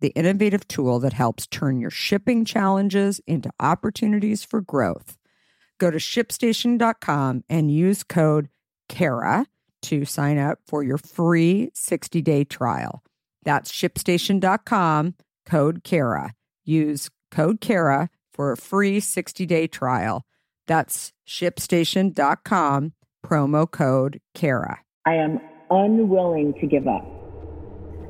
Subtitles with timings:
[0.00, 5.16] the innovative tool that helps turn your shipping challenges into opportunities for growth.
[5.78, 8.48] Go to shipstation.com and use code
[8.88, 9.46] KARA
[9.82, 13.02] to sign up for your free 60 day trial.
[13.44, 16.34] That's shipstation.com, code KARA.
[16.64, 20.24] Use code KARA for a free 60 day trial.
[20.66, 22.92] That's shipstation.com,
[23.24, 24.80] promo code KARA.
[25.04, 25.40] I am
[25.70, 27.15] unwilling to give up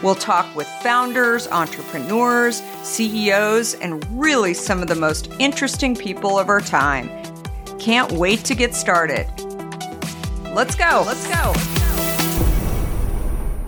[0.00, 6.48] We'll talk with founders, entrepreneurs, CEOs, and really some of the most interesting people of
[6.48, 7.10] our time.
[7.80, 9.26] Can't wait to get started.
[10.54, 11.02] Let's go.
[11.04, 11.52] Let's go.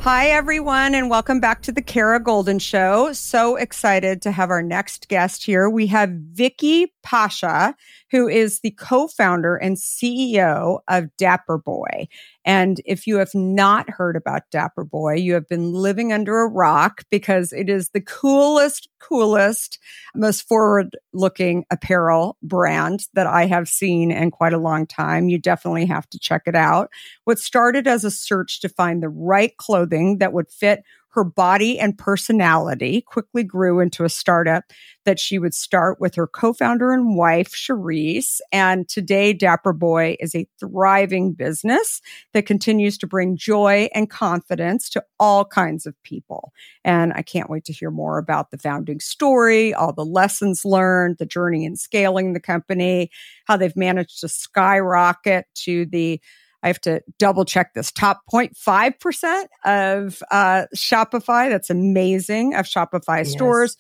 [0.03, 3.13] Hi, everyone, and welcome back to the Kara Goldin Show.
[3.13, 5.69] So excited to have our next guest here.
[5.69, 7.75] We have Vicky Pasche,
[8.11, 12.09] who is the co founder and CEO of Dapper Boi.
[12.45, 16.49] And if you have not heard about Dapper Boi, you have been living under a
[16.49, 19.79] rock because it is the coolest, coolest,
[20.15, 25.29] most forward looking apparel brand that I have seen in quite a long time.
[25.29, 26.91] You definitely have to check it out.
[27.25, 31.79] What started as a search to find the right clothing that would fit her body
[31.79, 34.65] and personality quickly grew into a startup
[35.05, 38.41] that she would start with her co-founder and wife, Charisse.
[38.53, 42.01] And today, Dapper Boi is a thriving business
[42.33, 46.53] that continues to bring joy and confidence to all kinds of people.
[46.85, 51.17] And I can't wait to hear more about the founding story, all the lessons learned,
[51.19, 53.11] the journey in scaling the company,
[53.47, 56.21] how they've managed to skyrocket to the
[56.63, 61.49] I have to double check this top 0.5% of uh, Shopify.
[61.49, 63.33] That's amazing of Shopify yes.
[63.33, 63.77] stores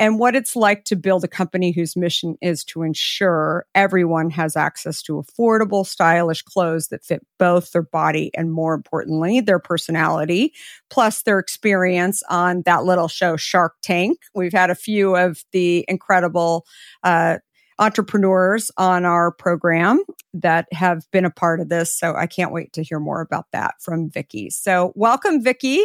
[0.00, 4.56] and what it's like to build a company whose mission is to ensure everyone has
[4.56, 10.54] access to affordable, stylish clothes that fit both their body and more importantly, their personality,
[10.88, 14.18] plus their experience on that little show, Shark Tank.
[14.34, 16.64] We've had a few of the incredible,
[17.02, 17.38] uh,
[17.80, 20.04] entrepreneurs on our program
[20.34, 21.98] that have been a part of this.
[21.98, 24.50] So I can't wait to hear more about that from Vicky.
[24.50, 25.84] So welcome, Vicky.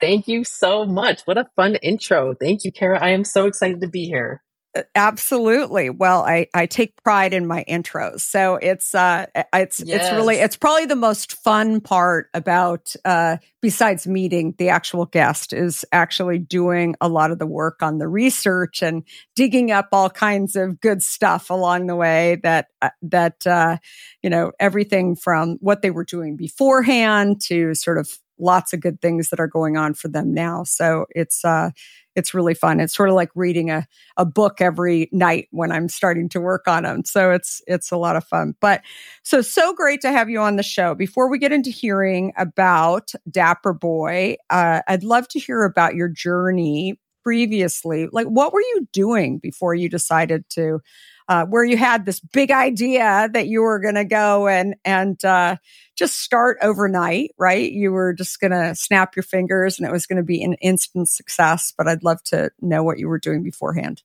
[0.00, 1.22] Thank you so much.
[1.24, 2.34] What a fun intro.
[2.34, 3.02] Thank you, Kara.
[3.02, 4.42] I am so excited to be here.
[4.76, 5.90] Uh, absolutely.
[5.90, 8.20] Well, I, I take pride in my intros.
[8.20, 10.02] So it's uh it's yes.
[10.02, 15.52] it's really it's probably the most fun part about uh besides meeting the actual guest
[15.52, 20.10] is actually doing a lot of the work on the research and digging up all
[20.10, 23.78] kinds of good stuff along the way that uh, that uh
[24.22, 29.00] you know everything from what they were doing beforehand to sort of lots of good
[29.00, 30.62] things that are going on for them now.
[30.62, 31.70] So it's uh
[32.16, 32.80] it's really fun.
[32.80, 33.86] It's sort of like reading a,
[34.16, 37.04] a book every night when I'm starting to work on them.
[37.04, 38.54] So it's it's a lot of fun.
[38.60, 38.80] But
[39.22, 40.94] so so great to have you on the show.
[40.94, 46.08] Before we get into hearing about Dapper Boi, uh, I'd love to hear about your
[46.08, 48.06] journey previously.
[48.12, 50.78] Like, what were you doing before you decided to?
[51.28, 55.24] Uh, where you had this big idea that you were going to go and and
[55.24, 55.56] uh,
[55.96, 57.72] just start overnight, right?
[57.72, 60.54] You were just going to snap your fingers and it was going to be an
[60.62, 61.74] instant success.
[61.76, 64.04] But I'd love to know what you were doing beforehand.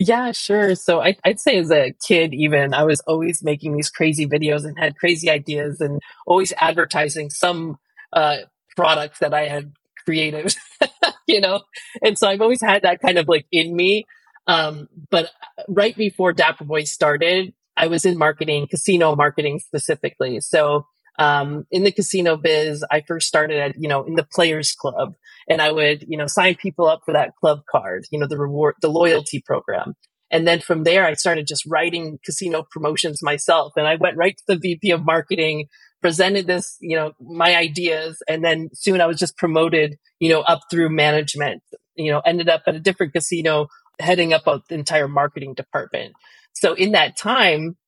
[0.00, 0.74] Yeah, sure.
[0.74, 4.64] So I, would say as a kid, even I was always making these crazy videos
[4.64, 7.78] and had crazy ideas and always advertising some
[8.12, 8.38] uh,
[8.74, 9.72] product that I had
[10.04, 10.56] created,
[11.28, 11.62] you know?
[12.02, 14.06] And so I've always had that kind of like in me.
[14.46, 15.30] Um, but
[15.68, 20.40] right before Dapper Boi started, I was in marketing, casino marketing specifically.
[20.40, 20.86] So
[21.18, 25.14] um, in the casino biz, I first started at, you know, in the players club
[25.48, 28.38] and I would, you know, sign people up for that club card, you know, the
[28.38, 29.94] reward, the loyalty program.
[30.30, 33.74] And then from there, I started just writing casino promotions myself.
[33.76, 35.66] And I went right to the VP of marketing,
[36.04, 38.22] presented this, you know, my ideas.
[38.28, 41.62] And then soon I was just promoted, you know, up through management,
[41.94, 43.68] you know, ended up at a different casino,
[43.98, 46.12] heading up the entire marketing department.
[46.52, 47.78] So in that time,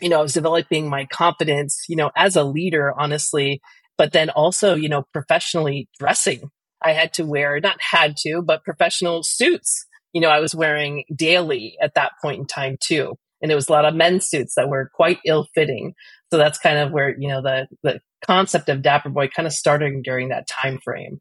[0.00, 3.60] you know, I was developing my confidence, you know, as a leader, honestly,
[3.98, 6.50] but then also, you know, professionally dressing.
[6.82, 9.84] I had to wear, not had to, but professional suits.
[10.14, 13.18] You know, I was wearing daily at that point in time too.
[13.42, 15.94] And it was a lot of men's suits that were quite ill fitting.
[16.30, 19.52] So that's kind of where, you know, the, the concept of Dapper Boi kind of
[19.52, 21.20] started during that time frame.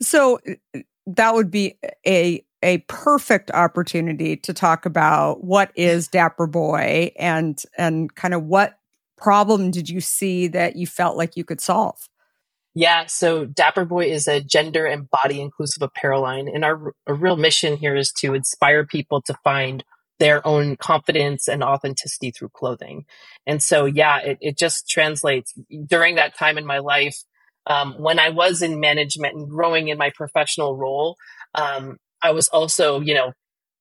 [0.00, 0.38] So
[0.74, 7.12] uh, that would be a a perfect opportunity to talk about what is Dapper Boi
[7.18, 8.78] and and kind of what
[9.16, 12.08] problem did you see that you felt like you could solve?
[12.74, 17.14] Yeah, so Dapper Boi is a gender and body inclusive apparel line, and our, our
[17.14, 19.84] real mission here is to inspire people to find
[20.22, 23.06] their own confidence and authenticity through clothing.
[23.44, 25.52] And so, yeah, it, it just translates
[25.88, 27.16] during that time in my life.
[27.66, 31.16] Um, when I was in management and growing in my professional role,
[31.56, 33.32] um, I was also, you know,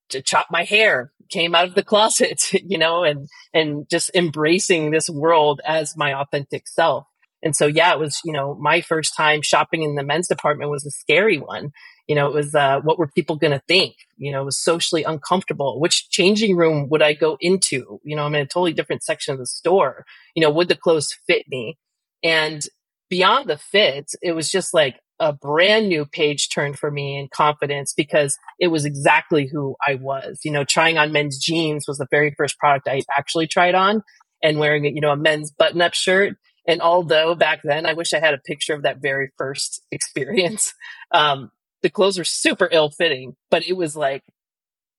[0.10, 4.90] to chop my hair, came out of the closet, you know, and, and just embracing
[4.90, 7.06] this world as my authentic self.
[7.44, 10.72] And so, yeah, it was, you know, my first time shopping in the men's department
[10.72, 11.72] was a scary one.
[12.08, 13.96] You know, it was, uh, what were people going to think?
[14.18, 15.80] You know, it was socially uncomfortable.
[15.80, 18.00] Which changing room would I go into?
[18.04, 20.06] You know, I'm in a totally different section of the store.
[20.36, 21.78] You know, would the clothes fit me?
[22.24, 22.64] And
[23.10, 27.30] beyond the fit, it was just like, a brand new page turned for me in
[27.32, 30.40] confidence because it was exactly who I was.
[30.44, 34.02] You know, trying on men's jeans was the very first product I actually tried on
[34.42, 36.38] and wearing, you know, a men's button up shirt.
[36.68, 40.74] And although back then I wish I had a picture of that very first experience,
[41.12, 41.52] um,
[41.84, 44.24] the clothes were super ill fitting, but it was like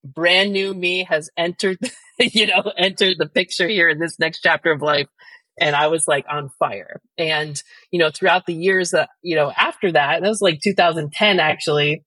[0.03, 1.77] brand new me has entered,
[2.19, 5.07] you know, entered the picture here in this next chapter of life
[5.59, 7.01] and I was like on fire.
[7.17, 11.39] And, you know, throughout the years that, you know, after that, that was like 2010
[11.39, 12.03] actually.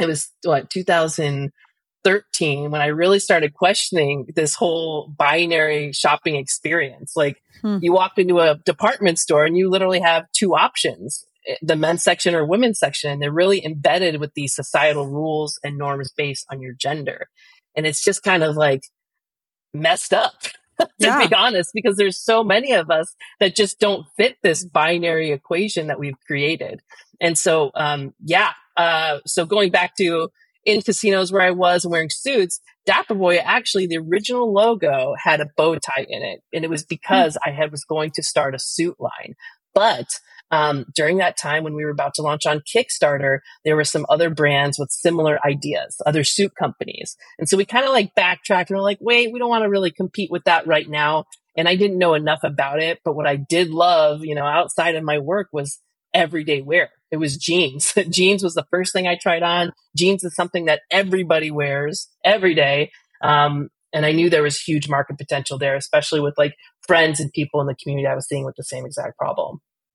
[0.00, 7.12] It was what, 2013 when I really started questioning this whole binary shopping experience.
[7.14, 7.78] Like hmm.
[7.80, 11.24] you walk into a department store and you literally have two options
[11.60, 13.10] the men's section or women's section.
[13.10, 17.28] And they're really embedded with these societal rules and norms based on your gender.
[17.76, 18.82] And it's just kind of like
[19.74, 20.34] messed up.
[20.80, 21.28] to yeah.
[21.28, 25.88] be honest, because there's so many of us that just don't fit this binary equation
[25.88, 26.80] that we've created.
[27.20, 28.52] And so, um, yeah.
[28.76, 30.30] Uh, so going back to
[30.64, 35.50] in casinos where I was wearing suits, Dapper Boi actually the original logo had a
[35.56, 37.50] bow tie in it, and it was because mm-hmm.
[37.50, 39.34] I had was going to start a suit line.
[39.74, 40.06] But
[40.52, 44.04] um, during that time when we were about to launch on Kickstarter, there were some
[44.10, 47.16] other brands with similar ideas, other suit companies.
[47.38, 49.70] And so we kind of like backtracked and we're like, wait, we don't want to
[49.70, 51.24] really compete with that right now.
[51.56, 53.00] And I didn't know enough about it.
[53.02, 55.80] But what I did love, you know, outside of my work was
[56.12, 56.90] everyday wear.
[57.10, 57.94] It was jeans.
[58.10, 59.72] jeans was the first thing I tried on.
[59.96, 62.90] Jeans is something that everybody wears every day.
[63.22, 66.54] Um, and I knew there was huge market potential there, especially with like
[66.86, 69.60] friends and people in the community I was seeing with the same exact problem.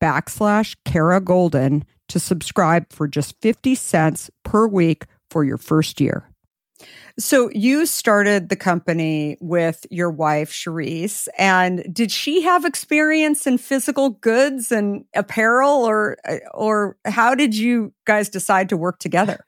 [0.00, 6.28] backslash Kara Goldin to subscribe for just 50 cents per week for your first year.
[7.18, 13.58] So you started the company with your wife, Charisse, and did she have experience in
[13.58, 16.16] physical goods and apparel, or
[16.54, 19.44] or how did you guys decide to work together?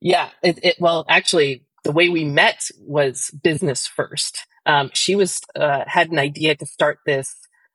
[0.00, 4.38] Yeah, it, it, well, actually, the way we met was business first.
[4.66, 7.34] Um, she was uh, had an idea to start this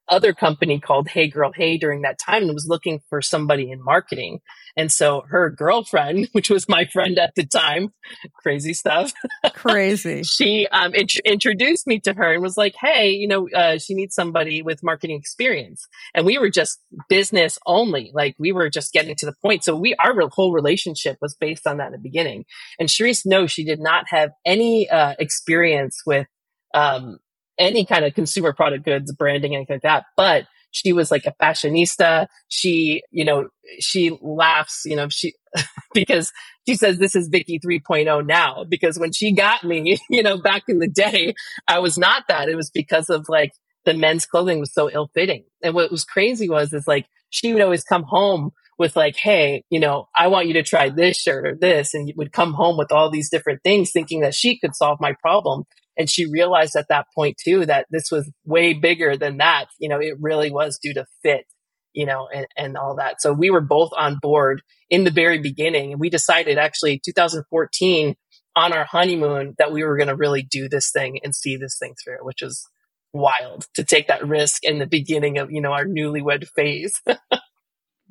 [0.10, 3.84] other company called Hey Girl Hey during that time and was looking for somebody in
[3.84, 4.40] marketing.
[4.76, 7.94] And so her girlfriend, which was my friend at the time,
[8.42, 9.14] crazy stuff.
[9.54, 10.24] Crazy.
[10.24, 13.94] she um, int- introduced me to her and was like, Hey, you know, uh, she
[13.94, 15.88] needs somebody with marketing experience.
[16.14, 16.80] And we were just
[17.10, 18.12] business only.
[18.14, 19.64] Like we were just getting to the point.
[19.64, 22.46] So we, our whole relationship was based on that in the beginning.
[22.80, 26.28] And Charisse, no, she did not have any uh, experience with
[26.74, 27.20] um,
[27.58, 30.06] any kind of consumer product goods, branding, anything like that.
[30.18, 32.28] But she was like a fashionista.
[32.50, 35.34] She, you know, she laughs, you know, she,
[35.94, 36.32] because
[36.68, 40.64] she says this is Vicky 3.0 now, because when she got me, you know, back
[40.68, 41.36] in the day,
[41.68, 42.50] I was not that.
[42.50, 43.52] It was because of like
[43.86, 45.46] the men's clothing was so ill fitting.
[45.62, 49.64] And what was crazy was, is like, she would always come home with like, Hey,
[49.70, 51.94] you know, I want you to try this shirt or this.
[51.94, 55.14] And would come home with all these different things thinking that she could solve my
[55.22, 55.64] problem.
[55.98, 59.66] And she realized at that point too that this was way bigger than that.
[59.80, 61.46] You know, it really was due to fit,
[61.94, 63.22] you know, and, and all that.
[63.22, 65.92] So we were both on board in the very beginning.
[65.92, 68.16] And we decided actually 2014
[68.56, 71.78] on our honeymoon that we were going to really do this thing and see this
[71.80, 72.68] thing through, which was
[73.14, 77.00] wild to take that risk in the beginning of, you know, our newlywed phase.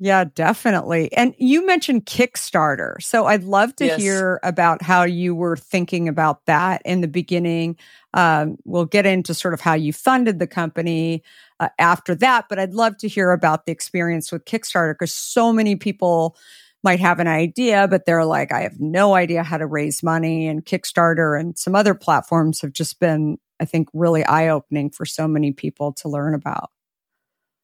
[0.03, 1.13] Yeah, definitely.
[1.13, 3.01] And you mentioned Kickstarter.
[3.01, 4.01] So I'd love to yes.
[4.01, 7.77] hear about how you were thinking about that in the beginning.
[8.13, 11.23] Um, we'll get into sort of how you funded the company
[11.61, 15.53] uh, after that, but I'd love to hear about the experience with Kickstarter because so
[15.53, 16.35] many people
[16.83, 20.49] might have an idea, but they're like, I have no idea how to raise money.
[20.49, 25.05] And Kickstarter and some other platforms have just been, I think, really eye opening for
[25.05, 26.71] so many people to learn about.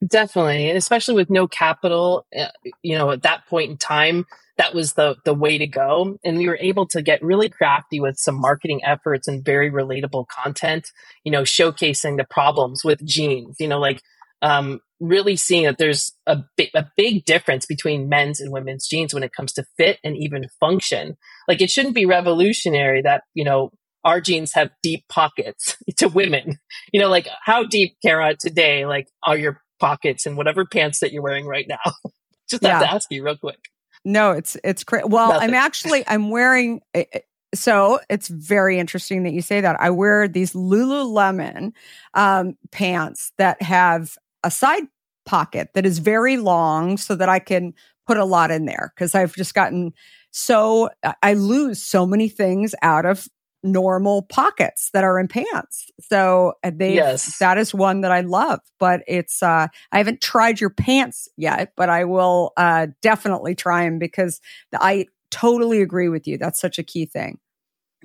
[0.06, 0.70] Definitely.
[0.70, 2.48] And especially with no capital, uh,
[2.82, 4.26] you know, at that point in time,
[4.58, 6.18] that was the, the way to go.
[6.24, 10.28] And we were able to get really crafty with some marketing efforts and very relatable
[10.28, 10.92] content,
[11.26, 14.02] you know, showcasing the problems with jeans, you know, like,
[14.42, 19.14] um, really seeing that there's a, bi- a big difference between men's and women's jeans
[19.14, 21.18] when it comes to fit and even function.
[21.48, 23.72] Like it shouldn't be revolutionary that, you know,
[24.06, 26.58] our jeans have deep pockets to women.
[26.94, 31.12] You know, like how deep, Kara, today, like are your pockets and whatever pants that
[31.12, 31.94] you're wearing right now.
[32.50, 32.88] Just have yeah.
[32.88, 33.70] to ask you real quick.
[34.06, 35.06] No, it's it's crazy.
[35.08, 35.50] Well, Nothing.
[35.50, 36.82] I'm actually I'm wearing.
[36.94, 37.20] Eh, eh,
[37.54, 39.80] so it's very interesting that you say that.
[39.80, 41.74] I wear these Lululemon
[42.14, 44.84] um, pants that have a side
[45.26, 47.74] pocket that is very long, so that I can
[48.08, 49.94] put a lot in there because I've just gotten
[50.32, 50.90] so
[51.24, 53.28] I lose so many things out of
[53.64, 55.92] normal pockets that are in pants.
[56.00, 57.38] So uh, they yes.
[57.40, 61.74] that is one that I love, but it's uh I haven't tried your pants yet,
[61.76, 64.40] but I will uh definitely try them because
[64.74, 66.38] I totally agree with you.
[66.38, 67.40] That's such a key thing.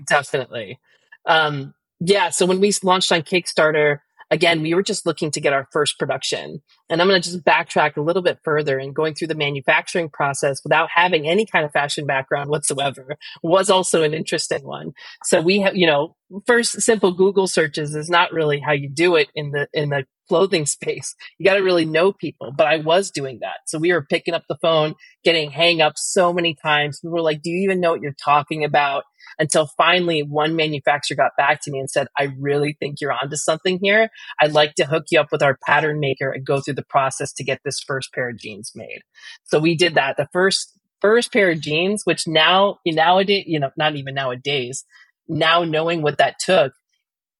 [0.06, 0.80] Definitely.
[1.26, 4.00] Um yeah, so when we launched on Kickstarter,
[4.34, 6.60] again, we were just looking to get our first production.
[6.90, 10.10] And I'm going to just backtrack a little bit further and going through the manufacturing
[10.10, 14.90] process without having any kind of fashion background whatsoever was also an interesting one.
[15.22, 16.16] So we have, you know,
[16.46, 20.04] first simple Google searches is not really how you do it in the, in the
[20.28, 21.14] clothing space.
[21.38, 23.58] You got to really know people, but I was doing that.
[23.66, 27.00] So we were picking up the phone, getting hang up so many times.
[27.02, 29.04] We were like, do you even know what you're talking about?
[29.38, 33.36] Until finally one manufacturer got back to me and said, I really think you're onto
[33.36, 34.10] something here.
[34.40, 37.32] I'd like to hook you up with our pattern maker and go through the process
[37.34, 39.00] to get this first pair of jeans made.
[39.44, 40.16] So we did that.
[40.16, 44.84] The first, first pair of jeans, which now, nowadays, you know, not even nowadays,
[45.26, 46.72] now knowing what that took,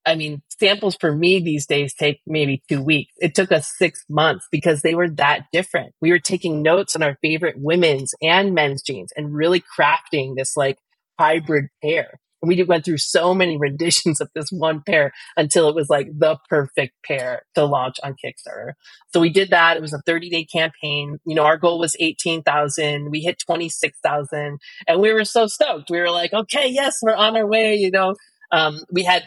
[0.07, 3.13] I mean, samples for me these days take maybe two weeks.
[3.19, 5.93] It took us six months because they were that different.
[6.01, 10.57] We were taking notes on our favorite women's and men's jeans and really crafting this
[10.57, 10.79] like
[11.19, 12.19] hybrid pair.
[12.43, 16.09] And we went through so many renditions of this one pair until it was like
[16.17, 18.73] the perfect pair to launch on Kickstarter.
[19.13, 19.77] So we did that.
[19.77, 21.19] It was a 30 day campaign.
[21.25, 23.11] You know, our goal was 18,000.
[23.11, 25.91] We hit 26,000 and we were so stoked.
[25.91, 27.77] We were like, okay, yes, we're on our way.
[27.77, 28.15] You know,
[28.53, 29.25] um, we had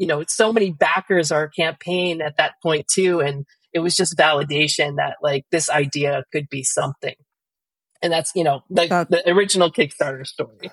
[0.00, 3.20] you know, so many backers our campaign at that point too.
[3.20, 7.14] And it was just validation that like this idea could be something.
[8.00, 10.70] And that's, you know, the, uh, the original Kickstarter story.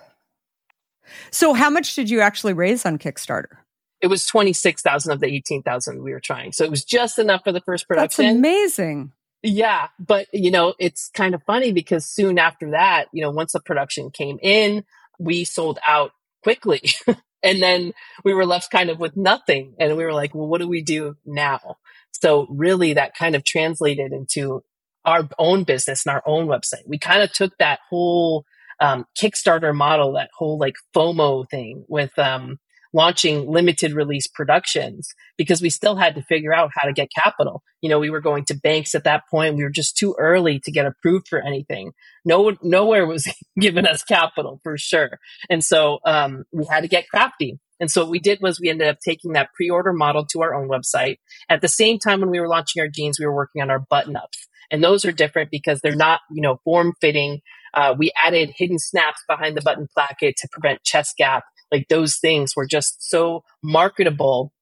[1.29, 3.57] So how much did you actually raise on Kickstarter?
[3.99, 6.53] It was 26,000 of the 18,000 we were trying.
[6.53, 8.25] So it was just enough for the first production.
[8.25, 9.11] That's amazing.
[9.43, 9.89] Yeah.
[9.99, 13.59] But, you know, it's kind of funny because soon after that, you know, once the
[13.59, 14.85] production came in,
[15.19, 16.11] we sold out
[16.43, 16.81] quickly.
[17.43, 19.75] And then we were left kind of with nothing.
[19.79, 21.77] And we were like, well, what do we do now?
[22.11, 24.63] So really that kind of translated into
[25.05, 26.85] our own business and our own website.
[26.85, 28.45] We kind of took that whole
[28.79, 32.59] um, Kickstarter model, that whole like FOMO thing with um,
[32.97, 35.07] launching limited release productions
[35.37, 37.61] because we still had to figure out how to get capital.
[37.79, 39.55] You know, we were going to banks at that point.
[39.55, 41.91] We were just too early to get approved for anything.
[42.25, 45.19] No, nowhere was giving us capital for sure.
[45.47, 47.59] And so, um, we had to get crafty.
[47.79, 50.55] And so what we did was we ended up taking that pre-order model to our
[50.55, 51.17] own website.
[51.47, 53.79] At the same time, when we were launching our jeans, we were working on our
[53.79, 54.47] button ups.
[54.71, 57.41] And those are different because they're not, you know, form fitting.
[57.75, 61.43] Uh, we added hidden snaps behind the button placket to prevent chest gap.
[61.71, 64.53] Like those things were just so marketable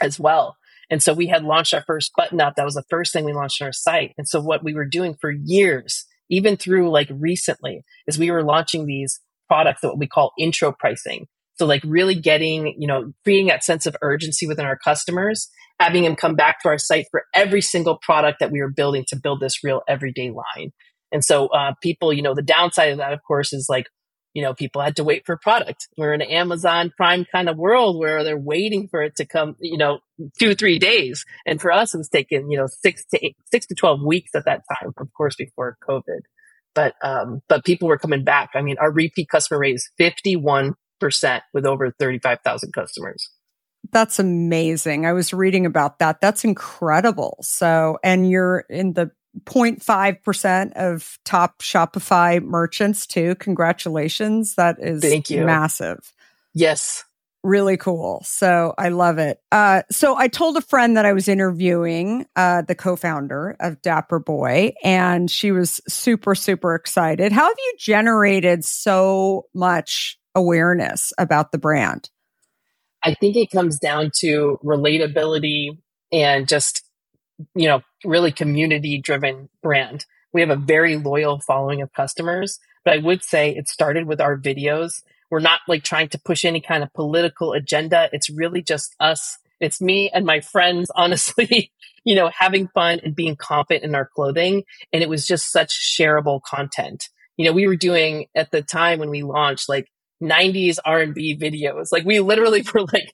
[0.00, 0.56] as well.
[0.90, 2.54] And so we had launched our first button up.
[2.56, 4.12] That was the first thing we launched on our site.
[4.18, 8.42] And so what we were doing for years, even through like recently, is we were
[8.42, 11.26] launching these products that what we call intro pricing.
[11.56, 15.48] So like really getting, you know, creating that sense of urgency within our customers,
[15.80, 19.04] having them come back to our site for every single product that we were building
[19.08, 20.72] to build this real everyday line.
[21.12, 23.86] And so uh, people, you know, the downside of that, of course, is like,
[24.34, 25.88] you know, people had to wait for product.
[25.96, 29.56] We're in an Amazon Prime kind of world where they're waiting for it to come,
[29.60, 30.00] you know,
[30.38, 31.24] two, three days.
[31.46, 34.34] And for us, it was taking, you know, six to eight, six to 12 weeks
[34.34, 36.20] at that time, of course, before COVID.
[36.74, 38.50] But, um, but people were coming back.
[38.54, 40.74] I mean, our repeat customer rate is 51%
[41.52, 43.30] with over 35,000 customers.
[43.92, 45.06] That's amazing.
[45.06, 46.20] I was reading about that.
[46.20, 47.38] That's incredible.
[47.42, 49.12] So, and you're in the
[49.44, 53.34] 0.5% of top Shopify merchants too.
[53.36, 54.54] Congratulations.
[54.54, 55.44] That is Thank you.
[55.44, 56.12] massive.
[56.54, 57.04] Yes.
[57.42, 58.22] Really cool.
[58.24, 59.38] So I love it.
[59.52, 64.18] Uh, so I told a friend that I was interviewing uh, the co-founder of Dapper
[64.18, 67.32] Boi, and she was super, super excited.
[67.32, 72.08] How have you generated so much awareness about the brand?
[73.04, 75.78] I think it comes down to relatability
[76.10, 76.83] and just
[77.54, 80.06] you know, really community driven brand.
[80.32, 84.20] We have a very loyal following of customers, but I would say it started with
[84.20, 85.02] our videos.
[85.30, 88.08] We're not like trying to push any kind of political agenda.
[88.12, 89.38] It's really just us.
[89.60, 91.72] It's me and my friends, honestly,
[92.04, 94.64] you know, having fun and being confident in our clothing.
[94.92, 97.08] And it was just such shareable content.
[97.36, 99.88] You know, we were doing at the time when we launched like
[100.22, 101.88] 90s R&B videos.
[101.92, 103.12] Like we literally were like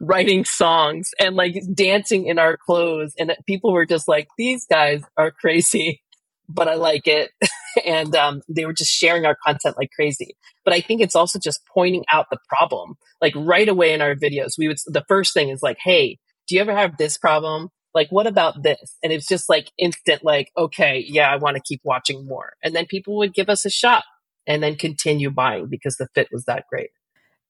[0.00, 5.02] writing songs and like dancing in our clothes and people were just like these guys
[5.16, 6.02] are crazy,
[6.48, 7.30] but I like it.
[7.86, 10.36] and um, they were just sharing our content like crazy.
[10.64, 12.94] But I think it's also just pointing out the problem.
[13.20, 16.54] Like right away in our videos, we would the first thing is like, "Hey, do
[16.54, 20.50] you ever have this problem?" like what about this and it's just like instant like
[20.56, 23.70] okay yeah i want to keep watching more and then people would give us a
[23.70, 24.04] shot
[24.48, 26.90] and then continue buying because the fit was that great.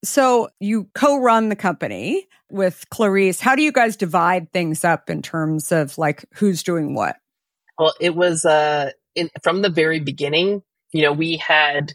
[0.05, 3.41] So you co-run the company with Clarice.
[3.41, 7.17] How do you guys divide things up in terms of like who's doing what?
[7.79, 11.95] Well, it was uh in, from the very beginning, you know, we had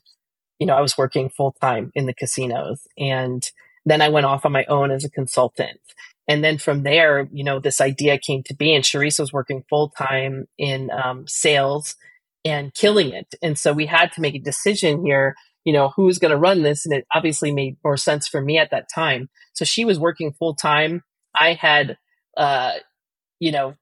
[0.60, 3.50] you know, I was working full time in the casinos and
[3.86, 5.80] then I went off on my own as a consultant.
[6.26, 9.66] And then from there, you know, this idea came to be and Charisse was working
[9.70, 11.96] full time in um, sales
[12.46, 13.36] and killing it.
[13.42, 16.64] And so we had to make a decision here, you know, who's going to run
[16.64, 16.86] this?
[16.86, 19.30] And it obviously made more sense for me at that time.
[19.54, 21.04] So she was working full time.
[21.36, 21.98] I had,
[22.36, 22.74] uh,
[23.40, 23.76] you know,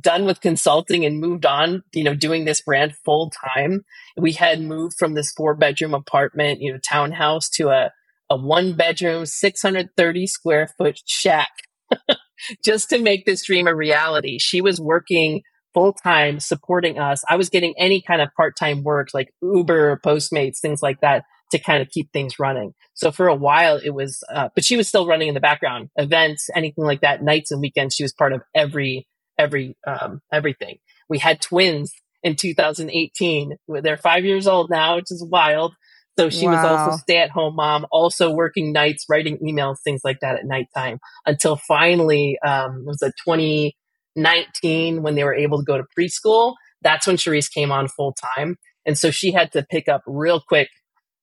[0.00, 3.84] done with consulting and moved on, you know, doing this brand full time.
[4.16, 7.92] We had moved from this four bedroom apartment, you know, townhouse to a,
[8.30, 11.50] a one bedroom, 630 square foot shack
[12.64, 14.38] just to make this dream a reality.
[14.38, 15.42] She was working
[15.74, 17.24] full time supporting us.
[17.28, 21.24] I was getting any kind of part time work like Uber, Postmates, things like that
[21.52, 22.72] to kind of keep things running.
[22.94, 25.90] So for a while it was, uh, but she was still running in the background,
[25.96, 27.94] events, anything like that, nights and weekends.
[27.94, 29.06] She was part of every,
[29.38, 30.78] every, um, everything.
[31.08, 33.56] We had twins in 2018.
[33.68, 35.74] They're five years old now, which is wild.
[36.18, 36.52] So she wow.
[36.52, 40.44] was also stay at home mom, also working nights, writing emails, things like that at
[40.44, 43.74] nighttime until finally, um, it was a 20,
[44.16, 46.54] 19 when they were able to go to preschool.
[46.82, 48.56] That's when Charisse came on full time.
[48.84, 50.68] And so she had to pick up real quick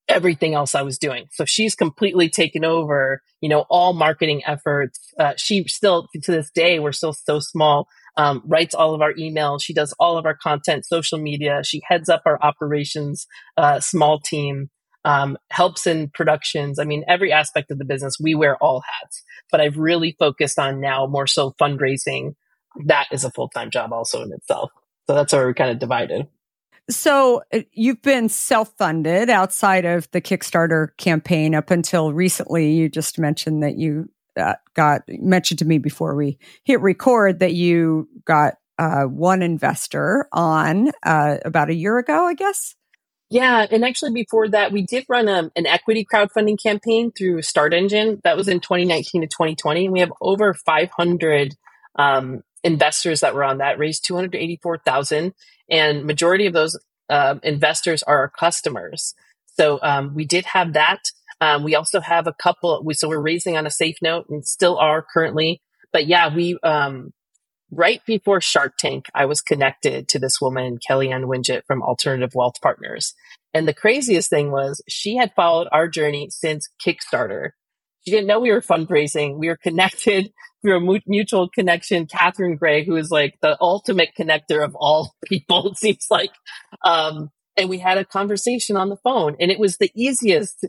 [0.08, 1.26] everything else I was doing.
[1.30, 4.98] So she's completely taken over, you know, all marketing efforts.
[5.18, 9.14] Uh, she still, to this day, we're still so small, um, writes all of our
[9.14, 9.62] emails.
[9.62, 11.62] She does all of our content, social media.
[11.64, 13.26] She heads up our operations,
[13.56, 14.68] uh, small team,
[15.04, 16.78] um, helps in productions.
[16.78, 20.58] I mean, every aspect of the business, we wear all hats, but I've really focused
[20.58, 22.34] on now more so fundraising,
[22.86, 24.70] that is a full time job also in itself.
[25.06, 26.28] So that's where we're kind of divided.
[26.88, 32.72] So uh, you've been self funded outside of the Kickstarter campaign up until recently.
[32.72, 37.54] You just mentioned that you uh, got mentioned to me before we hit record that
[37.54, 42.74] you got uh, one investor on uh, about a year ago, I guess.
[43.28, 47.42] Yeah, and actually before that, we did run a, um, an equity crowdfunding campaign through
[47.42, 48.20] StartEngine.
[48.22, 51.54] That was in 2019 to 2020, and we have over 500
[51.96, 53.78] um, investors that were on that.
[53.78, 55.34] Raised 284,000,
[55.70, 59.14] and majority of those uh, investors are our customers.
[59.56, 61.10] So um, we did have that.
[61.40, 62.82] Um, we also have a couple.
[62.84, 65.60] We, so we're raising on a safe note, and still are currently.
[65.92, 67.12] But yeah, we um,
[67.70, 72.60] right before Shark Tank, I was connected to this woman, Kellyanne Winget from Alternative Wealth
[72.60, 73.14] Partners.
[73.52, 77.50] And the craziest thing was she had followed our journey since Kickstarter.
[78.04, 79.38] She didn't know we were fundraising.
[79.38, 80.32] We were connected
[80.62, 82.06] through a mutual connection.
[82.06, 86.30] Catherine Gray, who is like the ultimate connector of all people, it seems like.
[86.84, 90.64] Um, and we had a conversation on the phone and it was the easiest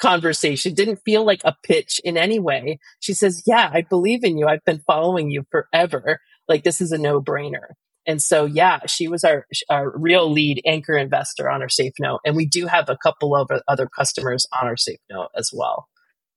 [0.00, 0.74] conversation.
[0.74, 2.78] Didn't feel like a pitch in any way.
[3.00, 4.48] She says, yeah, I believe in you.
[4.48, 6.20] I've been following you forever.
[6.48, 7.74] Like this is a no brainer.
[8.06, 12.20] And so, yeah, she was our, our real lead anchor investor on our safe note.
[12.26, 15.88] And we do have a couple of other customers on our safe note as well,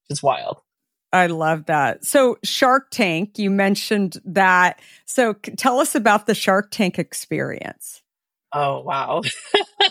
[0.08, 0.58] which is wild.
[1.14, 2.04] I love that.
[2.04, 4.82] So, Shark Tank, you mentioned that.
[5.06, 8.02] So, tell us about the Shark Tank experience.
[8.52, 9.22] Oh, wow.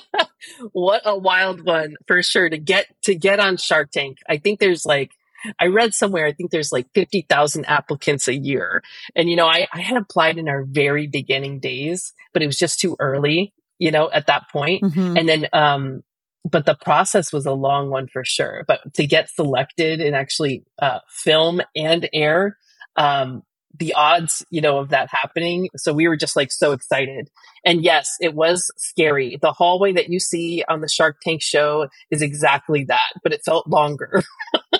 [0.73, 4.19] what a wild one for sure to get to get on Shark Tank.
[4.29, 5.13] I think there's like
[5.59, 8.83] I read somewhere, I think there's like 50,000 applicants a year.
[9.15, 12.59] And, you know, I, I had applied in our very beginning days, but it was
[12.59, 14.83] just too early, you know, at that point.
[14.83, 15.17] Mm-hmm.
[15.17, 16.03] And then, um,
[16.45, 18.65] but the process was a long one for sure.
[18.67, 22.59] But to get selected and actually uh, film and air,
[22.97, 23.43] um,
[23.77, 25.69] the odds, you know, of that happening.
[25.77, 27.29] So we were just like so excited.
[27.65, 29.39] And yes, it was scary.
[29.41, 33.43] The hallway that you see on the Shark Tank show is exactly that, but it
[33.45, 34.23] felt longer.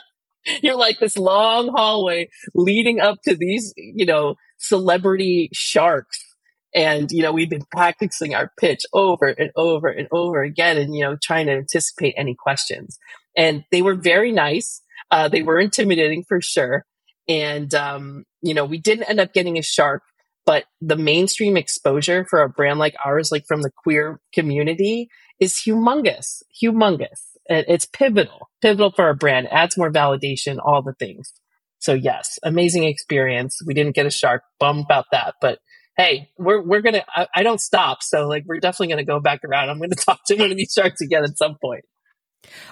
[0.63, 6.24] You're like this long hallway leading up to these, you know, celebrity sharks.
[6.75, 10.95] And, you know, we've been practicing our pitch over and over and over again and,
[10.95, 12.99] you know, trying to anticipate any questions.
[13.37, 14.83] And they were very nice.
[15.11, 16.85] Uh, they were intimidating for sure.
[17.29, 20.03] And, um, you know, we didn't end up getting a shark,
[20.45, 25.09] but the mainstream exposure for a brand like ours, like from the queer community
[25.39, 31.33] is humongous, humongous it's pivotal, pivotal for our brand, adds more validation, all the things.
[31.79, 33.61] So yes, amazing experience.
[33.67, 35.59] We didn't get a shark, bum about that, but
[35.97, 37.05] hey, we're we're gonna.
[37.09, 39.71] I, I don't stop, so like we're definitely gonna go back around.
[39.71, 41.85] I'm gonna talk to one of these sharks again at some point.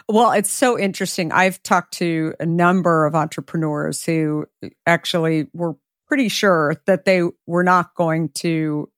[0.08, 1.32] Well, it's so interesting.
[1.32, 4.46] I've talked to a number of entrepreneurs who
[4.86, 5.76] actually were
[6.08, 8.90] pretty sure that they were not going to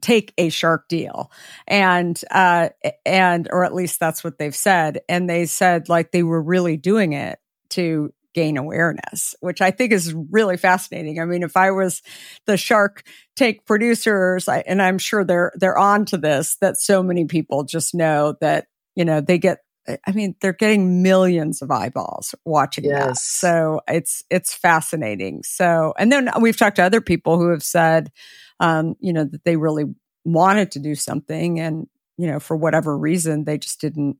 [0.00, 1.30] take a shark deal
[1.66, 2.70] and uh
[3.04, 6.78] and or at least that's what they've said and they said like they were really
[6.78, 11.70] doing it to gain awareness which i think is really fascinating i mean if i
[11.70, 12.02] was
[12.44, 13.02] the shark
[13.34, 17.64] tank producers I, and i'm sure they're they're on to this that so many people
[17.64, 19.60] just know that you know they get
[20.06, 23.06] I mean, they're getting millions of eyeballs watching yes.
[23.06, 23.16] that.
[23.18, 25.42] So it's it's fascinating.
[25.44, 28.10] So, and then we've talked to other people who have said,
[28.58, 29.84] um, you know, that they really
[30.24, 31.86] wanted to do something, and
[32.18, 34.16] you know, for whatever reason, they just didn't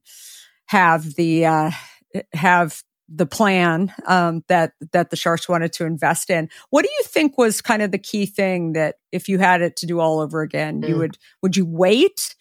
[0.66, 1.70] have the uh,
[2.32, 6.48] have the plan um, that that the Sharks wanted to invest in.
[6.70, 9.76] What do you think was kind of the key thing that if you had it
[9.76, 10.88] to do all over again, mm.
[10.88, 12.34] you would would you wait?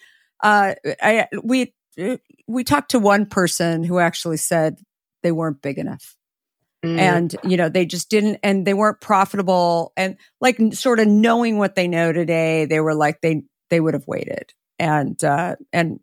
[0.44, 1.74] Uh, I, we
[2.48, 4.80] we talked to one person who actually said
[5.24, 6.16] they weren't big enough.
[6.84, 7.00] Mm.
[7.00, 9.92] And, you know, they just didn't, and they weren't profitable.
[9.98, 13.96] And like sort of knowing what they know today, they were like, they, they would
[13.96, 14.54] have waited.
[14.78, 16.00] And, uh, and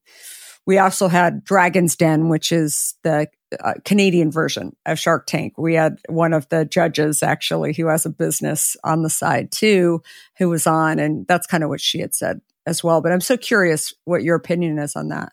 [0.66, 3.28] we also had Dragon's Den, which is the
[3.60, 5.54] uh, Canadian version of Shark Tank.
[5.56, 10.02] We had one of the judges actually who has a business on the side too,
[10.38, 13.00] who was on, and that's kind of what she had said as well.
[13.00, 15.32] But I'm so curious what your opinion is on that.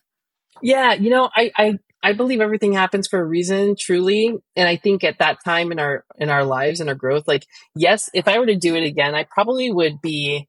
[0.61, 4.33] Yeah, you know, I, I I believe everything happens for a reason, truly.
[4.55, 7.45] And I think at that time in our in our lives and our growth, like,
[7.75, 10.47] yes, if I were to do it again, I probably would be,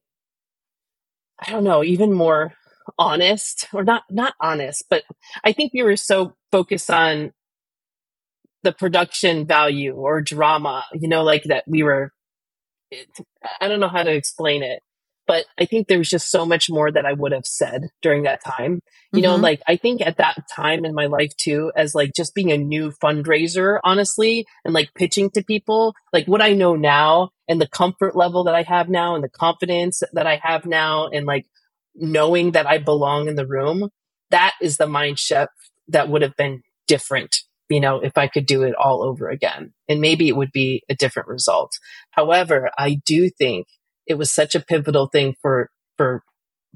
[1.39, 2.55] I don't know, even more
[2.99, 5.03] honest or not not honest, but
[5.45, 7.33] I think we were so focused on
[8.63, 12.13] the production value or drama, you know, like that we were
[13.61, 14.83] I don't know how to explain it
[15.31, 18.25] but I think there was just so much more that I would have said during
[18.25, 18.81] that time.
[19.13, 19.23] You mm-hmm.
[19.23, 22.51] know, like I think at that time in my life too, as like just being
[22.51, 27.61] a new fundraiser, honestly, and like pitching to people, like what I know now and
[27.61, 31.27] the comfort level that I have now and the confidence that I have now and
[31.27, 31.47] like
[31.95, 33.91] knowing that I belong in the room,
[34.31, 35.53] that is the mind shift
[35.87, 39.73] that would have been different you know, if I could do it all over again.
[39.89, 41.71] And maybe it would be a different result.
[42.11, 43.67] However, I do think
[44.07, 46.23] it was such a pivotal thing for for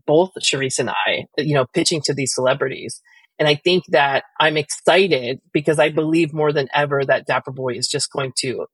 [0.07, 3.00] both Charisse and I, you know, pitching to these celebrities.
[3.38, 7.74] And I think that I'm excited because I believe more than ever that Dapper Boi
[7.74, 8.66] is just going to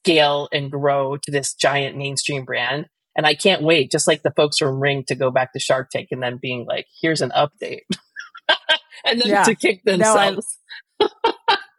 [0.00, 2.86] scale and grow to this giant mainstream brand.
[3.16, 5.90] And I can't wait, just like the folks from Ring, to go back to Shark
[5.90, 7.82] Tank and then being like, here's an update.
[9.04, 9.44] and then yeah.
[9.44, 10.58] to kick themselves.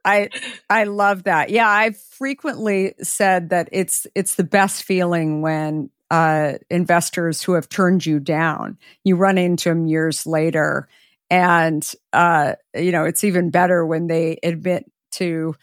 [0.08, 0.30] I
[0.70, 1.50] I love that.
[1.50, 7.68] Yeah, I've frequently said that it's it's the best feeling when uh, investors who have
[7.68, 10.88] turned you down, you run into them years later,
[11.30, 15.56] and uh, you know it's even better when they admit to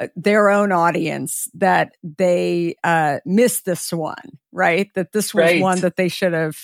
[0.00, 4.88] uh, their own audience that they uh, missed this one, right?
[4.94, 5.60] That this was right.
[5.60, 6.56] one that they should have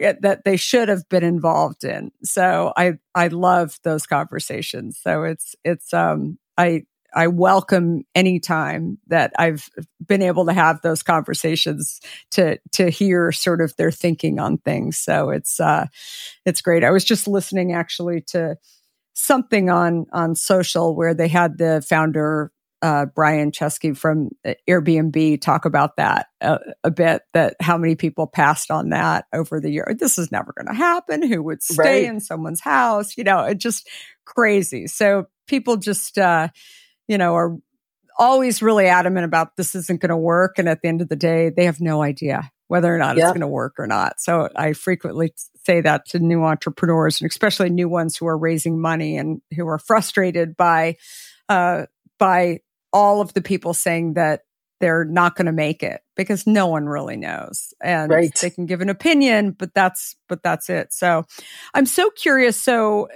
[0.00, 2.12] uh, that they should have been involved in.
[2.22, 5.00] So I I love those conversations.
[5.02, 6.82] So it's it's um I
[7.16, 9.70] I welcome any time that I've
[10.06, 12.00] been able to have those conversations
[12.32, 14.98] to to hear sort of their thinking on things.
[14.98, 15.86] So it's uh,
[16.44, 16.84] it's great.
[16.84, 18.56] I was just listening actually to
[19.14, 24.28] something on on social where they had the founder uh, Brian Chesky from
[24.68, 27.22] Airbnb talk about that a, a, bit.
[27.32, 29.96] That how many people passed on that over the year.
[29.98, 31.26] This is never going to happen.
[31.26, 32.04] Who would stay right.
[32.04, 33.16] in someone's house?
[33.16, 33.88] You know, it just
[34.26, 34.86] crazy.
[34.86, 36.18] So people just.
[36.18, 36.48] Uh,
[37.08, 37.56] you know, are
[38.18, 40.58] always really adamant about this isn't going to work.
[40.58, 43.24] And at the end of the day, they have no idea whether or not yep.
[43.24, 44.20] it's going to work or not.
[44.20, 45.32] So I frequently
[45.64, 49.68] say that to new entrepreneurs and especially new ones who are raising money and who
[49.68, 50.96] are frustrated by,
[51.48, 51.86] uh,
[52.18, 52.60] by
[52.92, 54.40] all of the people saying that
[54.80, 58.34] they're not going to make it because no one really knows and right.
[58.42, 61.24] they can give an opinion but that's but that's it so
[61.72, 63.08] i'm so curious so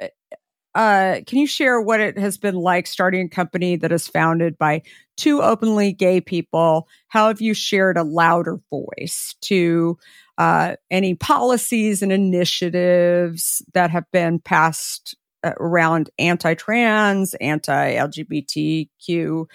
[0.74, 4.56] uh, can you share what it has been like starting a company that is founded
[4.56, 4.82] by
[5.16, 6.88] two openly gay people?
[7.08, 9.98] How have you shared a louder voice to
[10.38, 19.46] uh, any policies and initiatives that have been passed uh, around anti-trans, anti-LGBTQ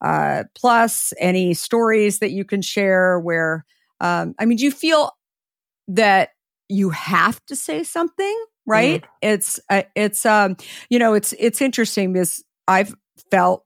[0.00, 1.12] uh, plus?
[1.18, 3.64] Any stories that you can share where?
[4.00, 5.12] Um, I mean, do you feel
[5.88, 6.30] that
[6.68, 8.36] you have to say something?
[8.66, 9.02] Right?
[9.02, 9.08] Mm.
[9.22, 10.56] It's uh, it's um
[10.90, 12.94] you know it's it's interesting because I've
[13.30, 13.64] felt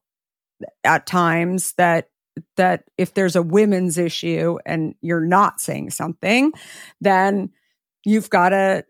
[0.84, 2.08] at times that
[2.56, 6.52] that if there's a women's issue and you're not saying something,
[7.00, 7.50] then
[8.04, 8.84] you've got to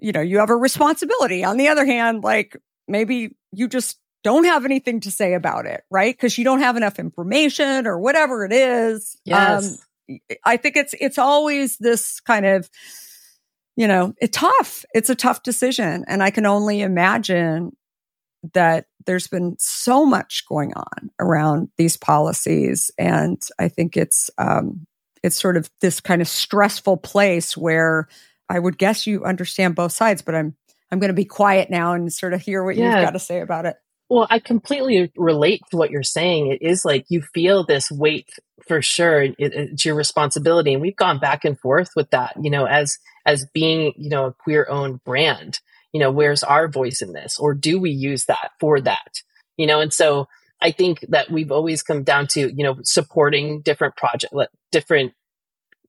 [0.00, 1.44] you know you have a responsibility.
[1.44, 2.56] On the other hand, like
[2.88, 6.14] maybe you just don't have anything to say about it, right?
[6.14, 9.16] Because you don't have enough information or whatever it is.
[9.24, 9.80] Yes.
[10.10, 12.68] Um, I think it's it's always this kind of
[13.80, 14.84] you know, it's tough.
[14.92, 16.04] It's a tough decision.
[16.06, 17.74] And I can only imagine
[18.52, 22.90] that there's been so much going on around these policies.
[22.98, 24.86] And I think it's, um,
[25.22, 28.06] it's sort of this kind of stressful place where
[28.50, 30.54] I would guess you understand both sides, but I'm,
[30.90, 32.96] I'm going to be quiet now and sort of hear what yeah.
[32.96, 33.76] you've got to say about it.
[34.10, 36.48] Well, I completely relate to what you're saying.
[36.48, 38.28] It is like you feel this weight
[38.66, 39.22] for sure.
[39.22, 42.34] It, it's your responsibility, and we've gone back and forth with that.
[42.40, 45.60] You know, as as being you know a queer owned brand.
[45.92, 49.22] You know, where's our voice in this, or do we use that for that?
[49.56, 50.28] You know, and so
[50.60, 54.32] I think that we've always come down to you know supporting different project,
[54.70, 55.14] different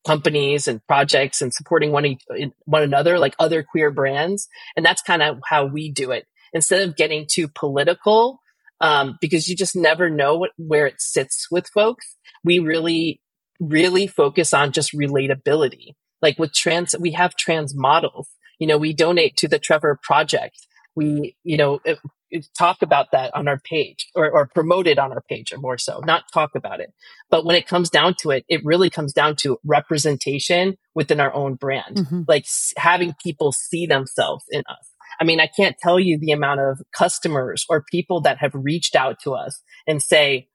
[0.05, 2.17] companies and projects, and supporting one
[2.65, 6.81] one another, like other queer brands, and that's kind of how we do it instead
[6.87, 8.40] of getting too political,
[8.81, 12.17] um, because you just never know what, where it sits with folks.
[12.43, 13.21] We really,
[13.59, 15.93] really focus on just relatability.
[16.21, 18.27] Like with trans, we have trans models.
[18.59, 20.55] You know, we donate to the Trevor Project.
[20.95, 24.99] We, you know, it, it talk about that on our page or, or promote it
[24.99, 26.93] on our page or more so, not talk about it.
[27.29, 31.33] But when it comes down to it, it really comes down to representation within our
[31.33, 32.21] own brand, mm-hmm.
[32.27, 32.45] like
[32.77, 34.90] having people see themselves in us.
[35.19, 38.95] I mean, I can't tell you the amount of customers or people that have reached
[38.95, 40.47] out to us and say,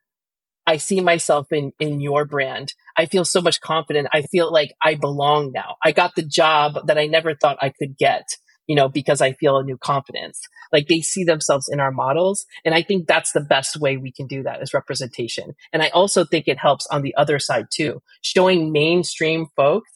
[0.67, 2.75] I see myself in, in your brand.
[2.97, 4.09] I feel so much confident.
[4.13, 5.77] I feel like I belong now.
[5.85, 8.25] I got the job that I never thought I could get,
[8.67, 10.41] you know, because I feel a new confidence.
[10.73, 12.47] Like they see themselves in our models.
[12.65, 15.55] And I think that's the best way we can do that is representation.
[15.73, 19.91] And I also think it helps on the other side too, showing mainstream folks,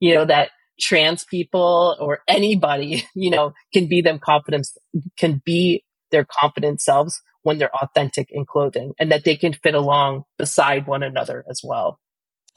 [0.00, 4.76] you know, that trans people or anybody, you know, can be them confidence,
[5.16, 9.74] can be their confident selves when they're authentic in clothing and that they can fit
[9.74, 11.98] along beside one another as well.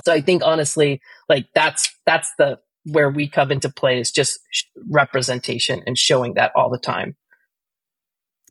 [0.03, 4.39] So I think honestly, like that's, that's the, where we come into play is just
[4.89, 7.15] representation and showing that all the time.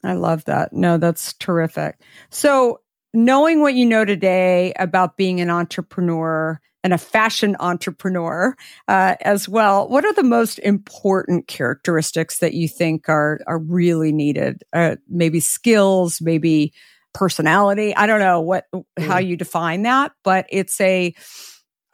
[0.03, 0.73] I love that.
[0.73, 1.99] No, that's terrific.
[2.31, 2.81] So
[3.13, 8.57] knowing what you know today about being an entrepreneur and a fashion entrepreneur
[8.89, 14.13] uh, as well, what are the most important characteristics that you think are are really
[14.13, 14.63] needed?
[14.73, 16.73] Uh, maybe skills, maybe
[17.15, 17.95] personality.
[17.95, 18.67] I don't know what
[18.99, 19.27] how mm.
[19.27, 21.15] you define that, but it's a.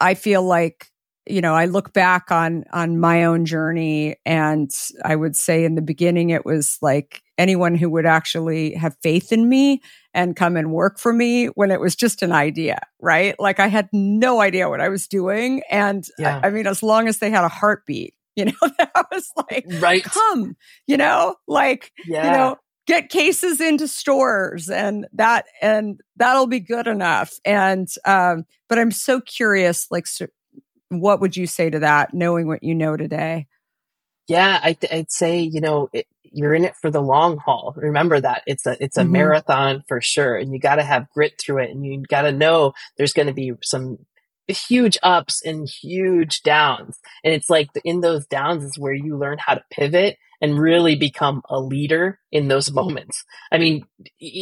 [0.01, 0.89] I feel like
[1.29, 4.71] you know, I look back on on my own journey and
[5.05, 9.31] I would say in the beginning it was like anyone who would actually have faith
[9.31, 9.81] in me
[10.13, 13.35] and come and work for me when it was just an idea, right?
[13.39, 16.39] Like I had no idea what I was doing and yeah.
[16.43, 19.65] I, I mean as long as they had a heartbeat, you know, that was like
[19.79, 20.03] right.
[20.03, 20.55] come,
[20.87, 22.25] you know, like yeah.
[22.25, 22.57] you know,
[22.87, 28.89] get cases into stores and that and that'll be good enough and um but i'm
[28.89, 30.25] so curious like so,
[30.89, 33.47] what would you say to that, knowing what you know today?
[34.29, 37.73] Yeah, I would say you know it, you're in it for the long haul.
[37.75, 39.11] Remember that it's a it's a mm-hmm.
[39.11, 42.31] marathon for sure, and you got to have grit through it, and you got to
[42.31, 43.97] know there's going to be some
[44.47, 49.39] huge ups and huge downs, and it's like in those downs is where you learn
[49.39, 53.23] how to pivot and really become a leader in those moments.
[53.51, 53.85] I mean,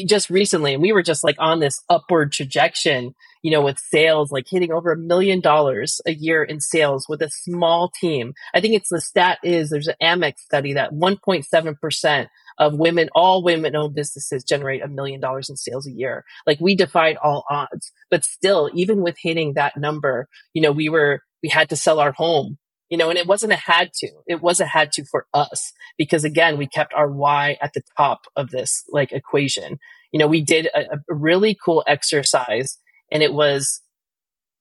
[0.05, 3.13] just recently, and we were just like on this upward trajectory,
[3.47, 7.21] you know, with sales, like hitting over a million dollars a year in sales with
[7.21, 8.33] a small team.
[8.53, 12.27] I think it's the stat is there's an Amex study that 1.7%
[12.57, 16.25] of women, all women owned businesses generate a million dollars in sales a year.
[16.45, 20.89] Like we defied all odds, but still, even with hitting that number, you know, we
[20.89, 22.57] were, we had to sell our home
[22.89, 24.09] you know, and it wasn't a had to.
[24.27, 27.81] It was a had to for us because again, we kept our why at the
[27.97, 29.77] top of this like equation.
[30.13, 32.77] You know, we did a, a really cool exercise
[33.11, 33.81] and it was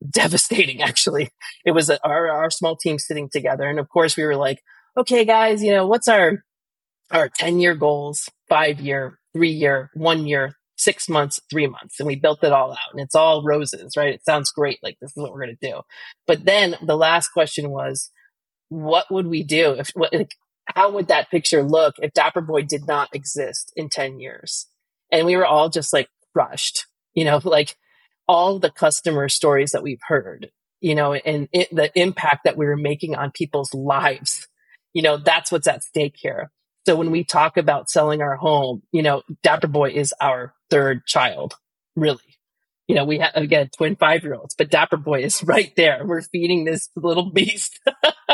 [0.08, 1.30] devastating actually.
[1.64, 3.64] It was a, our, our small team sitting together.
[3.64, 4.62] And of course we were like,
[4.96, 6.44] okay, guys, you know, what's our,
[7.10, 11.98] our 10 year goals, five year, three year, one year, six months, three months.
[11.98, 14.14] And we built it all out and it's all roses, right?
[14.14, 14.78] It sounds great.
[14.82, 15.80] Like this is what we're going to do.
[16.26, 18.10] But then the last question was,
[18.68, 20.34] what would we do if what, like,
[20.74, 24.66] how would that picture look if Dapper Boi did not exist in 10 years?
[25.12, 27.76] And we were all just like crushed, you know, like
[28.28, 30.50] all the customer stories that we've heard,
[30.80, 34.48] you know, and it, the impact that we were making on people's lives,
[34.92, 36.50] you know, that's what's at stake here.
[36.86, 41.04] So when we talk about selling our home, you know, Dapper Boi is our third
[41.06, 41.54] child,
[41.96, 42.36] really
[42.86, 46.04] you know, we have again twin five year olds, but Dapper Boi is right there.
[46.04, 47.80] We're feeding this little beast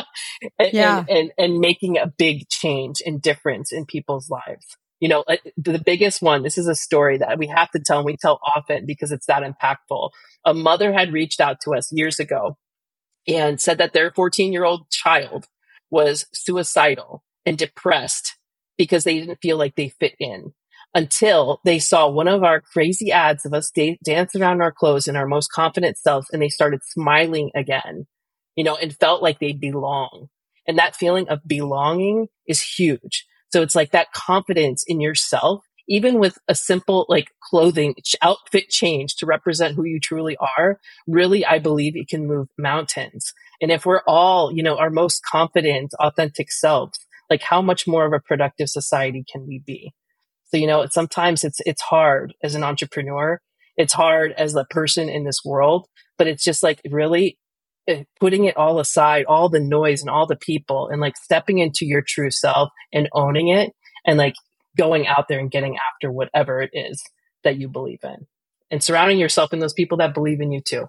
[0.59, 0.99] and, yeah.
[0.99, 4.77] and, and, and, making a big change and difference in people's lives.
[5.03, 7.99] You know, uh, the biggest one, this is a story that we have to tell
[7.99, 10.11] and we tell often because it's that impactful.
[10.45, 12.57] A mother had reached out to us years ago
[13.27, 15.47] and said that their 14 year old child
[15.91, 18.37] was suicidal and depressed
[18.79, 20.53] because they didn't feel like they fit in
[20.95, 25.09] until they saw one of our crazy ads of us da- dancing around our clothes
[25.09, 28.07] in our most confident selves and they started smiling again,
[28.55, 30.29] you know, and felt like they belong.
[30.65, 33.27] And that feeling of belonging is huge.
[33.53, 39.17] So it's like that confidence in yourself, even with a simple like clothing outfit change
[39.17, 43.35] to represent who you truly are, really, I believe it can move mountains.
[43.61, 46.99] And if we're all, you know, our most confident, authentic selves,
[47.29, 49.93] like how much more of a productive society can we be?
[50.47, 53.41] So, you know, sometimes it's, it's hard as an entrepreneur.
[53.77, 55.89] It's hard as a person in this world,
[56.19, 57.39] but it's just like really
[57.89, 61.59] Eh, putting it all aside, all the noise and all the people and like stepping
[61.59, 63.73] into your true self and owning it
[64.07, 64.35] and like
[64.77, 67.03] going out there and getting after whatever it is
[67.43, 68.27] that you believe in
[68.71, 70.87] and surrounding yourself in those people that believe in you too.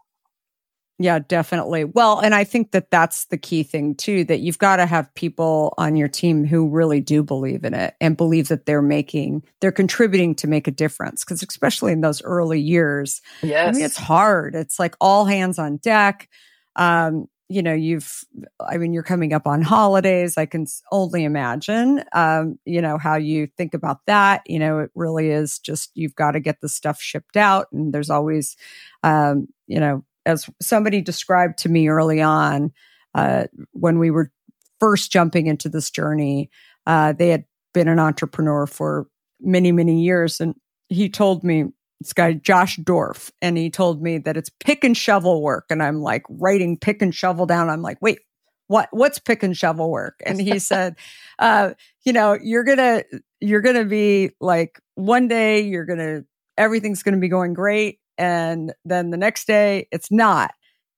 [0.99, 1.83] Yeah, definitely.
[1.83, 5.13] Well, and I think that that's the key thing too that you've got to have
[5.15, 9.43] people on your team who really do believe in it and believe that they're making
[9.59, 13.21] they're contributing to make a difference because especially in those early years.
[13.41, 13.67] Yes.
[13.67, 14.53] I mean it's hard.
[14.53, 16.29] It's like all hands on deck.
[16.75, 18.23] Um, you know, you've
[18.59, 20.37] I mean you're coming up on holidays.
[20.37, 24.41] I can only imagine um, you know, how you think about that.
[24.45, 27.93] You know, it really is just you've got to get the stuff shipped out and
[27.93, 28.55] there's always
[29.03, 32.71] um, you know, as somebody described to me early on
[33.13, 34.31] uh, when we were
[34.79, 36.49] first jumping into this journey.
[36.85, 39.07] Uh, they had been an entrepreneur for
[39.39, 40.39] many, many years.
[40.39, 40.55] And
[40.89, 41.65] he told me,
[42.03, 45.65] this guy, Josh Dorf, and he told me that it's pick and shovel work.
[45.69, 47.69] And I'm like writing pick and shovel down.
[47.69, 48.19] I'm like, wait,
[48.67, 50.95] what what's pick and shovel work and he said
[51.39, 51.73] uh
[52.03, 53.03] you know you're gonna
[53.41, 56.23] you're gonna be like one day you're gonna
[56.57, 60.51] everything's gonna be going great and then the next day it's not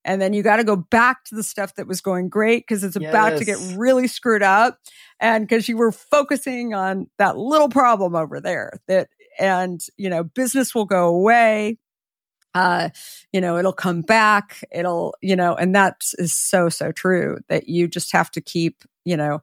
[0.06, 2.84] and then you got to go back to the stuff that was going great because
[2.84, 3.10] it's yes.
[3.10, 4.80] about to get really screwed up
[5.20, 9.10] and because you were focusing on that little problem over there that
[9.40, 11.78] and you know business will go away
[12.56, 12.90] uh,
[13.34, 14.64] you know, it'll come back.
[14.72, 18.84] It'll, you know, and that is so, so true that you just have to keep,
[19.04, 19.42] you know,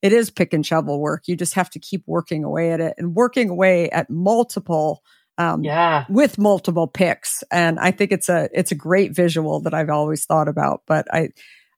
[0.00, 1.28] it is pick and shovel work.
[1.28, 5.02] You just have to keep working away at it and working away at multiple,
[5.36, 7.44] um, yeah, with multiple picks.
[7.50, 11.06] And I think it's a, it's a great visual that I've always thought about, but
[11.12, 11.30] I,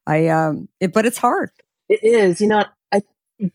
[0.05, 1.51] I, um, it, but it's hard.
[1.89, 2.63] It is, you know,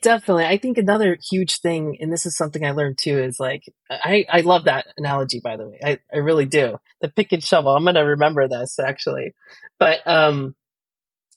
[0.01, 0.45] Definitely.
[0.45, 4.25] I think another huge thing, and this is something I learned too, is like, I,
[4.31, 5.81] I love that analogy, by the way.
[5.83, 6.79] I, I really do.
[7.01, 7.75] The pick and shovel.
[7.75, 9.35] I'm going to remember this actually.
[9.81, 10.55] But, um,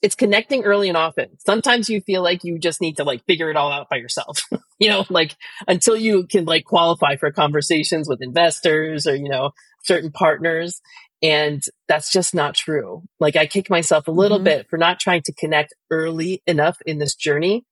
[0.00, 1.38] it's connecting early and often.
[1.44, 4.44] Sometimes you feel like you just need to like figure it all out by yourself,
[4.78, 5.34] you know, like
[5.66, 9.50] until you can like qualify for conversations with investors or, you know,
[9.82, 10.80] certain partners.
[11.22, 13.02] And that's just not true.
[13.18, 14.44] Like I kick myself a little mm-hmm.
[14.44, 17.64] bit for not trying to connect early enough in this journey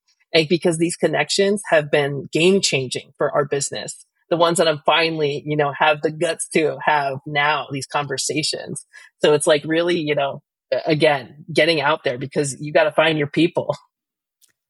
[0.42, 4.04] because these connections have been game changing for our business.
[4.30, 8.84] The ones that I'm finally, you know, have the guts to have now these conversations.
[9.22, 10.42] So it's like really, you know,
[10.86, 13.76] again, getting out there because you got to find your people.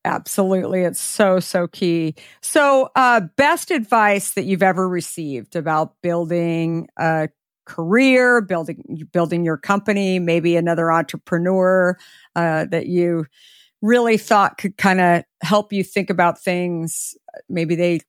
[0.04, 0.82] Absolutely.
[0.82, 2.14] It's so, so key.
[2.42, 7.30] So, uh, best advice that you've ever received about building a
[7.64, 11.96] career, building, building your company, maybe another entrepreneur,
[12.36, 13.24] uh, that you,
[13.85, 17.14] really thought could kind of help you think about things.
[17.51, 18.01] Maybe they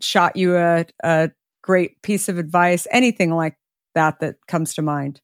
[0.00, 1.30] shot you a, a
[1.62, 3.56] great piece of advice, anything like
[3.96, 5.20] that that comes to mind.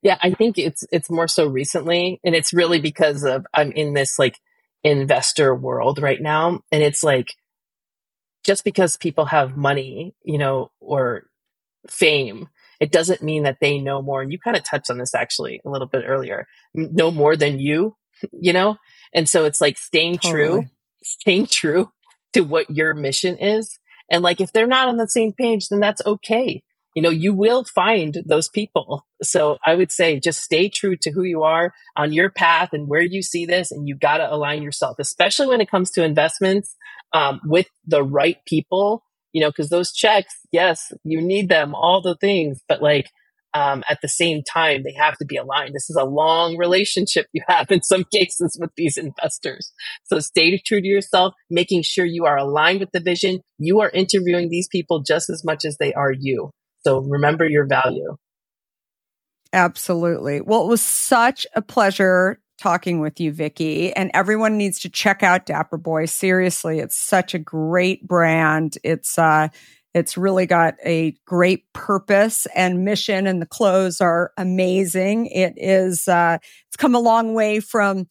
[0.00, 3.94] Yeah, I think it's it's more so recently, and it's really because of I'm in
[3.94, 4.38] this like
[4.84, 7.34] investor world right now, and it's like
[8.44, 11.24] just because people have money, you know, or
[11.90, 12.48] fame,
[12.78, 14.22] it doesn't mean that they know more.
[14.22, 16.46] And you kind of touched on this actually a little bit earlier.
[16.72, 17.96] Know more than you,
[18.32, 18.76] you know,
[19.16, 20.44] and so it's like staying totally.
[20.44, 20.64] true,
[21.02, 21.90] staying true
[22.34, 23.78] to what your mission is.
[24.10, 26.62] And like, if they're not on the same page, then that's okay.
[26.94, 29.06] You know, you will find those people.
[29.22, 32.88] So I would say just stay true to who you are on your path and
[32.88, 33.72] where you see this.
[33.72, 36.76] And you got to align yourself, especially when it comes to investments,
[37.12, 39.02] um, with the right people,
[39.32, 43.10] you know, cause those checks, yes, you need them, all the things, but like,
[43.56, 45.74] um, at the same time, they have to be aligned.
[45.74, 49.72] This is a long relationship you have in some cases with these investors.
[50.04, 53.40] So stay true to yourself, making sure you are aligned with the vision.
[53.58, 56.50] You are interviewing these people just as much as they are you.
[56.80, 58.16] So remember your value.
[59.54, 60.42] Absolutely.
[60.42, 63.94] Well, it was such a pleasure talking with you, Vicky.
[63.94, 66.04] And everyone needs to check out Dapper Boi.
[66.04, 68.76] Seriously, it's such a great brand.
[68.84, 69.48] It's uh
[69.96, 75.26] it's really got a great purpose and mission, and the clothes are amazing.
[75.26, 76.36] It is, uh,
[76.68, 78.06] it's come a long way from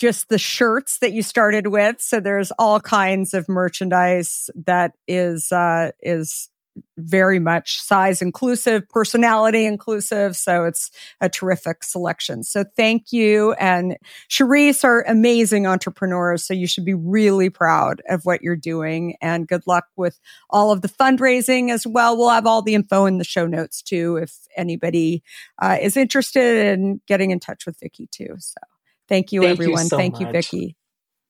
[0.00, 2.00] just the shirts that you started with.
[2.00, 6.48] So there's all kinds of merchandise that is, uh, is
[6.96, 10.36] very much size inclusive, personality inclusive.
[10.36, 12.42] So it's a terrific selection.
[12.42, 13.52] So thank you.
[13.54, 13.96] And
[14.28, 16.44] Charisse are amazing entrepreneurs.
[16.44, 20.18] So you should be really proud of what you're doing and good luck with
[20.50, 22.16] all of the fundraising as well.
[22.16, 25.22] We'll have all the info in the show notes too, if anybody
[25.60, 28.34] uh, is interested in getting in touch with Vicky too.
[28.38, 28.60] So
[29.08, 29.84] thank you, thank everyone.
[29.84, 30.22] You so thank much.
[30.22, 30.76] you, Vicky.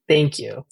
[0.08, 0.64] Thank you.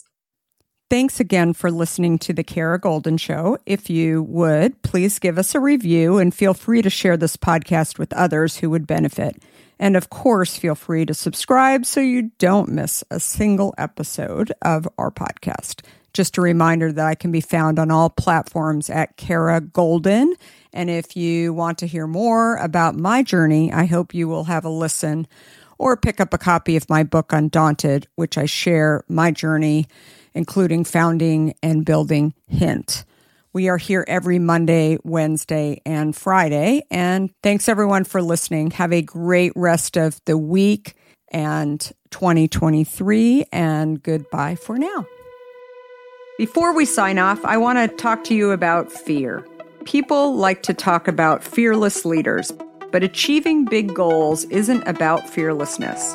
[0.89, 3.59] Thanks again for listening to the Kara Goldin Show.
[3.67, 7.99] If you would, please give us a review and feel free to share this podcast
[7.99, 9.43] with others who would benefit.
[9.81, 14.87] And of course, feel free to subscribe so you don't miss a single episode of
[14.97, 15.83] our podcast.
[16.13, 20.35] Just a reminder that I can be found on all platforms at Kara Goldin.
[20.73, 24.65] And if you want to hear more about my journey, I hope you will have
[24.65, 25.27] a listen
[25.79, 29.89] or pick up a copy of my book, Undaunted, which I share my journey
[30.37, 33.05] including founding and building Hint.
[33.53, 36.83] We are here every Monday, Wednesday, and Friday.
[36.91, 38.71] And thanks everyone for listening.
[38.73, 40.95] Have a great rest of the week
[41.33, 41.81] and
[42.11, 45.07] 2023, and goodbye for now.
[46.39, 49.45] Before we sign off, I want to talk to you about fear.
[49.87, 52.53] People like to talk about fearless leaders,
[52.93, 56.15] but achieving big goals isn't about fearlessness.